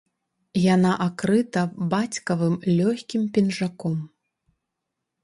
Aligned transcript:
Яна 0.75 0.91
акрыта 1.05 1.61
бацькавым 1.91 2.55
лёгкім 2.79 3.29
пінжаком. 3.37 3.95